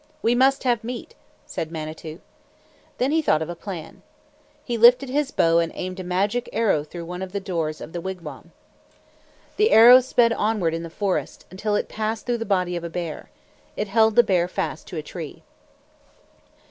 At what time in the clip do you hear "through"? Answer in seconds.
6.83-7.05, 12.25-12.39